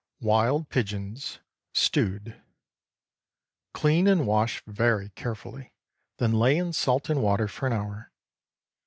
[0.19, 1.37] WILD PIGEONS.
[1.75, 2.41] (Stewed.) ✠
[3.75, 5.73] Clean and wash very carefully,
[6.17, 8.11] then lay in salt and water for an hour.